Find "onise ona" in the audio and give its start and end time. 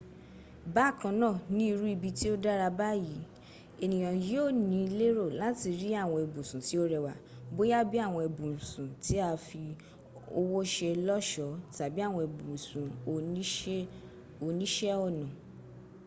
14.47-15.27